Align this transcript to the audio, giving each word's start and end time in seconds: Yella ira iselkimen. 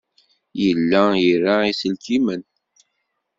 Yella 0.63 1.03
ira 1.31 1.55
iselkimen. 1.71 2.41